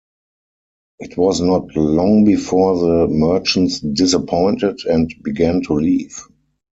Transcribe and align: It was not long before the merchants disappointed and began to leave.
It 0.97 1.15
was 1.15 1.41
not 1.41 1.75
long 1.75 2.25
before 2.25 2.75
the 2.79 3.07
merchants 3.13 3.81
disappointed 3.81 4.79
and 4.89 5.13
began 5.23 5.61
to 5.65 5.73
leave. 5.75 6.19